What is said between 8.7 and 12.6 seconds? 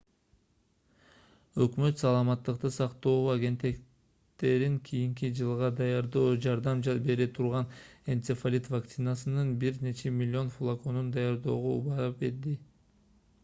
вакцинасынын бир нече миллион флаконун даярдоого убада берди